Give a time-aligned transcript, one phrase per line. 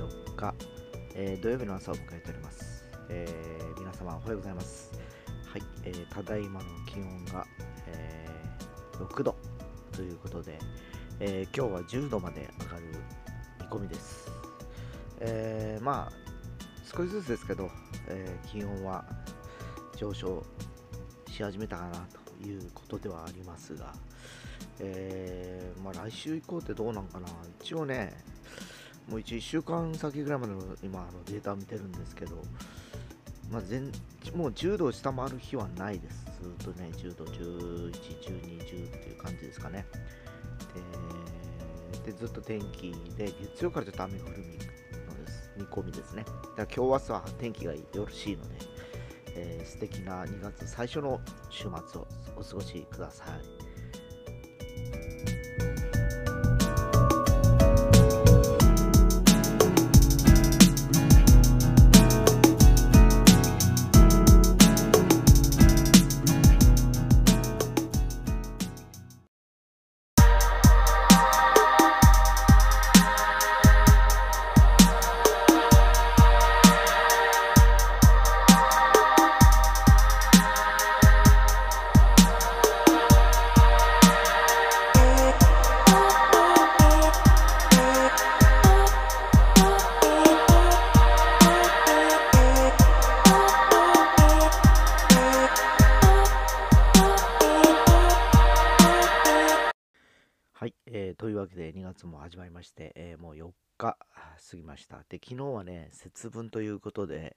[0.00, 0.54] 4日、
[1.14, 2.84] えー土曜日の朝を迎えております。
[3.10, 4.90] えー皆様おはようございます。
[5.46, 7.46] はい、えーただいまの気温が、
[7.86, 9.36] えー6度
[9.92, 10.58] ということで、
[11.20, 12.82] えー今日は10度まで上がる
[13.60, 14.30] 見込みです。
[15.20, 16.12] えーまあ、
[16.96, 17.70] 少しずつですけど、
[18.08, 19.04] えー気温は
[19.98, 20.42] 上昇
[21.28, 22.06] し始めたかな
[22.40, 23.92] ということではありますが、
[24.78, 27.28] えーまあ、来週以降ってどうなんかな
[27.60, 28.29] 一応ね
[29.10, 32.36] もう一1週間先ぐらいまでの今のデータを見てるんですけど、
[33.50, 33.90] まあ、全
[34.34, 36.24] もう10度を下回る日はないです。
[36.40, 39.84] ずっとね10度11、12、10っていう感じですかね。
[42.04, 44.34] ででずっと天気で月曜からちょっと雨降るの
[45.24, 45.50] です。
[45.56, 46.24] 見込みですね。
[46.24, 48.54] だから今日明日は天気がよろしいので、
[49.34, 53.70] えー素敵な2月最初の週末をお過ごしください。
[101.10, 104.98] えーというわけで2月も始まりまして、えーもう4日過ぎました。
[105.08, 107.36] で、昨日はね、節分ということで、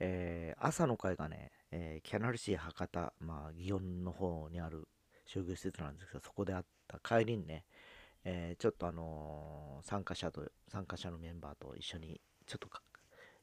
[0.00, 4.86] えー朝の会がね、えキャナルシー博多、まあ、祇園の方にある
[5.24, 7.64] 商業施設なんですけど、そこであった帰りにね、
[8.24, 12.68] えちょっとあの参加者と、参加者のメンバーと一緒にちょっと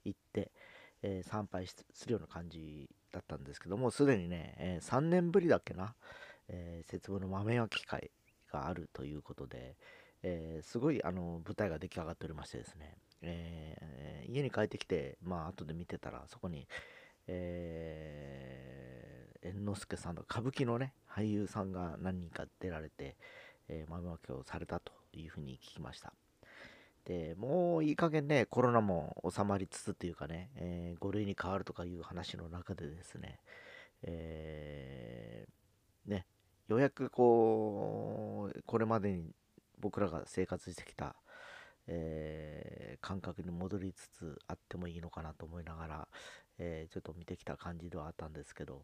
[0.06, 0.52] 行って、
[1.02, 5.96] え参拝するような感じだったんですけども、すでにね、え3年ぶりだっけな、
[6.48, 8.12] えー節分の豆焼き会
[8.54, 9.76] があるということで、
[10.22, 16.68] えーすごいあの舞台が出来上がっておりましてですね、えー家に帰ってきて、まあ後で見てたら、そこに、
[17.28, 23.18] えー猿之助さんと歌舞伎のね、俳優さんが何人か出られて、
[23.68, 26.14] えー豆まきをされたというふうに聞きました。
[27.06, 33.40] でもういい加減ね、コロナも収まりつつっていうかね、え5類に変わるとかいう話の中でですね、
[34.04, 36.26] えーね、
[36.68, 39.36] ようやくこう、これまでに
[39.80, 41.16] 僕らが生活してきた、
[41.88, 46.08] えー感覚に戻りつつあってもいいのかなと思いながら、
[46.58, 48.84] えーちょっと見てきた感じではあったんですけど、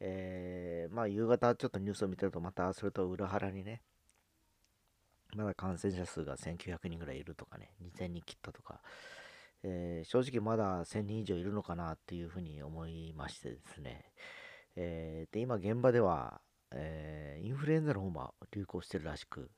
[0.00, 3.82] えーまあ夕方ちょっとニュースを見てるとまたそれと裏腹にね、
[5.36, 8.80] まだ感染者数が1900人ぐらいいるとかね、2000人切ったとか、
[9.62, 14.12] えー正直まだ1000人以上いるのかなっていうふうに思いましてですね、
[14.76, 16.40] えーで、今現場では、
[16.72, 19.50] えーインフルエンザの方も流行してるらしく、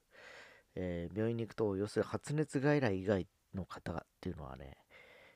[0.75, 4.77] えー病院に行くと、要するに発熱外来以外の方っていうのはね、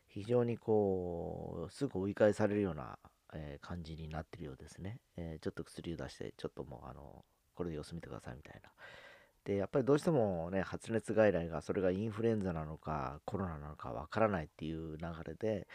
[0.08, 2.98] 非常にこう、すぐ追い返されるような、
[3.34, 5.00] えー感じになってるようですね。
[5.16, 7.24] えちょっと薬を出して、ちょっともう、あの、
[7.54, 8.70] これで様子見てくださいみたいな。
[9.44, 15.66] で、やっぱりどうしてもね、発熱外来が、それがインフルエンザなのか、コロナなのかわからないっていう流れで、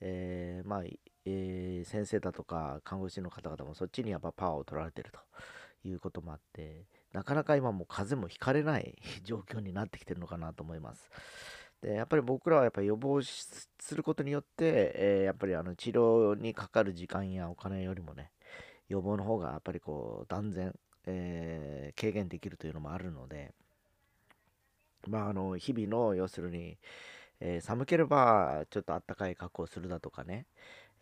[0.00, 0.82] えーまあ、
[1.24, 11.10] えー先生だとか看護師の方々もそっちにやっぱパワーを取られてるということもあって、なかなか今もう風邪もひかれない状況になってきてるのかなと思います。
[11.82, 18.30] で、やっぱり僕らはやっぱり予防することによって、えーやっぱりあの治療にかかる時間やお金よりもね、
[18.88, 20.74] 予防の方がやっぱりこう断然、
[21.06, 23.52] えー軽減できるというのもあるので、
[25.08, 26.78] まああの日々の要するに、
[27.40, 30.46] えー寒ければちょっとあったかい格好をするだとかね、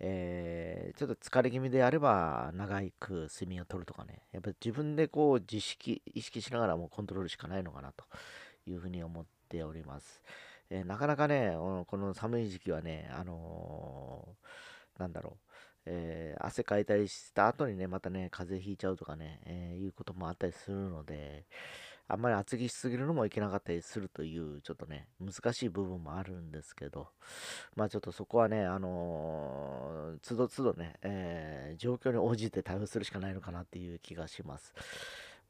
[0.01, 8.05] えーちょっと疲れ気味であれば長く睡眠をとるとかね、やっぱり自分でこう自識、意識しながらもコントロールしかないのかなと
[8.67, 10.23] いうふうに思っております。
[10.71, 15.51] えーなかなかね、この寒い時期はね、あのーなんだろう、
[15.87, 21.45] えー汗かいたりした後にね、またね、風邪ひいちゃうとかね、えいうこともあったりするので、
[22.07, 27.09] あんまり厚着しすぎるのもいけなかったりするという、ちょっとね、難しい部分もあるんですけど、
[27.77, 34.75] まあちょっとそこはね、あのー、つどつどね、えー状況に応じて対応するしかないのかなっていう気がします。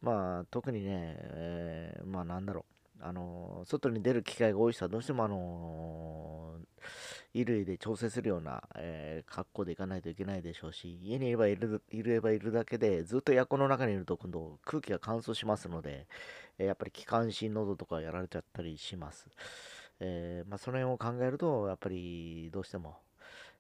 [0.01, 6.65] まあ特にね、えーまあなんだろう、あのー外に出る機会が多い人はどうしてもあのー
[7.33, 16.07] 衣類で調整するような、えー格好で行かないといけないでしょうし、家にいればいるいればいるだけで、ずっとエアコンの中にいると今度空気が乾燥しますので、
[16.59, 19.27] えーやっぱり気管支、喉とかやられちゃったりします。
[20.01, 22.97] えー、まあ、その辺を考えると、やっぱりどうしても、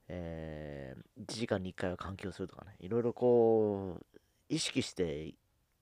[0.08, 5.34] えー、1時間に1回は換気をするとかね、いろいろこう、意識して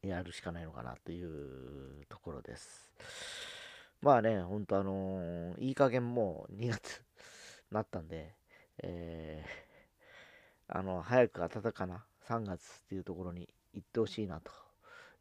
[0.02, 2.90] やるしかないのかなというところです。
[4.00, 7.04] まあね、ほんとあのー、いい加減もう2月
[7.70, 8.34] なったんで、
[8.78, 14.50] えー、あの、早く暖かな3月っていうところに行ってほしいなと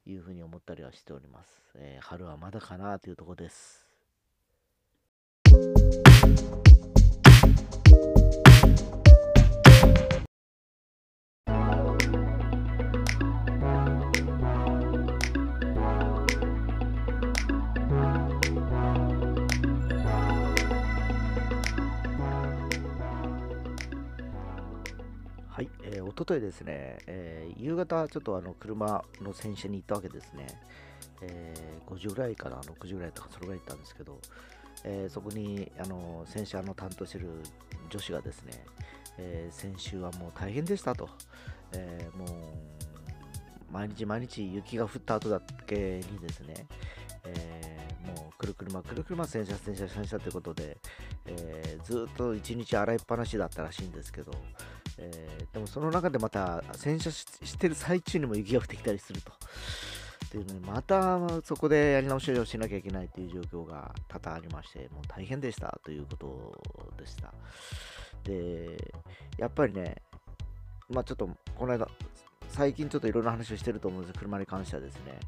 [0.08, 1.62] いうふうに思ったりはしております。
[1.76, 3.88] えー、春はまだかなというとこです。
[26.22, 30.46] とといですね、えー、夕方ちょっとあの車の洗車に行ったわけですね。
[31.22, 34.20] えー、5時ぐらいから6時ぐらいとかそれぐらい行ったんですけど、
[34.84, 37.30] えー、そこにあの洗車の担当している
[37.90, 38.52] 女子がですね、
[39.18, 41.10] えー、先週はもう大変でしたと、
[41.74, 42.30] えー、もう
[43.72, 46.68] 毎日毎日雪が降った後だけにですね、
[47.26, 50.78] えー、もうくるくるまくるくるま洗車洗車洗車ということで、
[51.26, 54.32] えー、ずっと一日洗いっぱなしだったらしいんですけど、
[55.02, 59.32] えー、でもその中でまた洗車してる最中にも雪が降ってきたりすると。
[59.32, 67.34] っていうのに、またそこでやり直しをしなきゃいけないという状況が多々ありまして、もう大変でしたということでした。
[68.24, 68.94] で、
[69.38, 69.98] やっぱりね、
[70.90, 71.90] まあちょっとこの間、
[72.48, 75.20] 最近ちょっといろんな話をしてると思うんです車に関してはですね、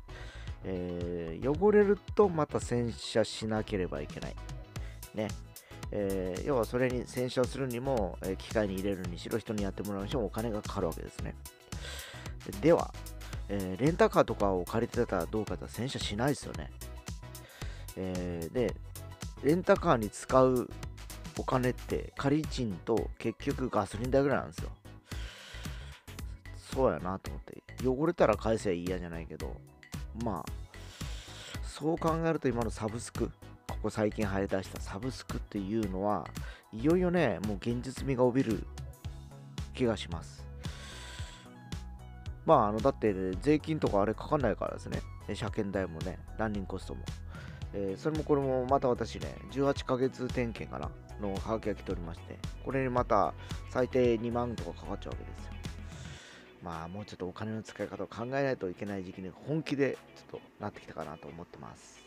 [0.63, 4.35] えー、汚れるとまた洗車しなければいけない。
[5.15, 5.27] ね。
[5.95, 11.35] えー、要はそれに洗車するにも、え、機械に入れるにしろ人にやってもらうにしろお金がかかるわけですね。
[12.61, 12.91] では、
[13.47, 16.71] え、レンタカーとかを借りてたらどうかと洗車しないですよね。
[17.95, 18.73] え、で、
[19.43, 20.67] レンタカーに使う
[21.37, 24.71] お金って仮賃と結局ガソリン代ぐらいなんですよ。
[26.73, 27.63] そうやなと思って。
[27.87, 29.55] 汚れたら返せばいいやじゃないけど、
[30.23, 30.45] まあ、
[31.63, 33.29] そう考えると今のサブスク、
[33.83, 36.25] ここ最近生え出したサブスクっていうのは、
[36.71, 38.65] いよいよね、もう現実味が帯びる
[39.73, 40.47] 気がします。
[42.45, 45.01] まあ、あのだって、税金とかあれかかんないからですね。
[45.33, 47.03] 車検代もね、ランニングコストも。
[47.73, 50.89] えー、それもこれもまた私ね、18ヶ月点検かな
[51.19, 53.33] のハガキが来ておりまして、これにまた
[53.69, 55.51] 最低2万とかかかっちゃうわけですよ。
[56.63, 62.02] まあ、もうちょっとお金の使い方を考えないといけない時期に本気でちょっとなってきたかなと思ってます。